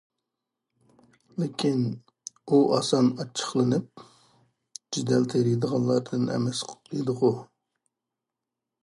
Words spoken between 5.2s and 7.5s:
تېرىيدىغانلاردىن ئەمەس ئىدىغۇ؟!